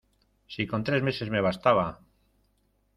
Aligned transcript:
¡si 0.53 0.65
con 0.65 0.81
tres 0.83 1.01
meses 1.07 1.29
me 1.29 1.43
bastaba! 1.47 1.87